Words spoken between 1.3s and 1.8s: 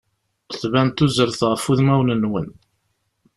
ɣef